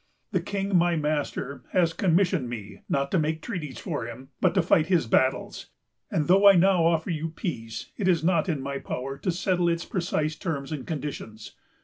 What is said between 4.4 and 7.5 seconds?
but to fight his battles; and though I now offer you